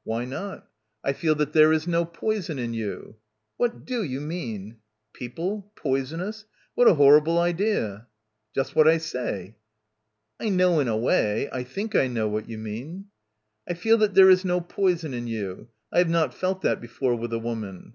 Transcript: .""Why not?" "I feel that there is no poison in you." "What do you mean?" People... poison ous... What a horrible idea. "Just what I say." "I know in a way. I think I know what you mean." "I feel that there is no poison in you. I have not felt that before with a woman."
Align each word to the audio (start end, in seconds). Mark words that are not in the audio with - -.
.""Why 0.04 0.24
not?" 0.26 0.68
"I 1.02 1.12
feel 1.12 1.34
that 1.34 1.52
there 1.54 1.72
is 1.72 1.88
no 1.88 2.04
poison 2.04 2.56
in 2.56 2.72
you." 2.72 3.16
"What 3.56 3.84
do 3.84 4.04
you 4.04 4.20
mean?" 4.20 4.76
People... 5.12 5.72
poison 5.74 6.20
ous... 6.20 6.44
What 6.76 6.86
a 6.86 6.94
horrible 6.94 7.36
idea. 7.40 8.06
"Just 8.54 8.76
what 8.76 8.86
I 8.86 8.98
say." 8.98 9.56
"I 10.38 10.50
know 10.50 10.78
in 10.78 10.86
a 10.86 10.96
way. 10.96 11.48
I 11.50 11.64
think 11.64 11.96
I 11.96 12.06
know 12.06 12.28
what 12.28 12.48
you 12.48 12.58
mean." 12.58 13.06
"I 13.68 13.74
feel 13.74 13.98
that 13.98 14.14
there 14.14 14.30
is 14.30 14.44
no 14.44 14.60
poison 14.60 15.12
in 15.14 15.26
you. 15.26 15.66
I 15.92 15.98
have 15.98 16.08
not 16.08 16.32
felt 16.32 16.62
that 16.62 16.80
before 16.80 17.16
with 17.16 17.32
a 17.32 17.40
woman." 17.40 17.94